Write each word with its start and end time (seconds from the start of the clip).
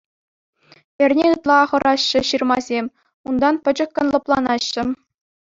Эрне 1.07 1.25
ытла 1.35 1.55
ахӑраҫҫӗ 1.65 2.19
ҫырмасем, 2.29 2.85
унтан 3.33 3.55
пӗчӗккӗн 3.69 4.07
лӑпланаҫҫӗ. 4.17 4.83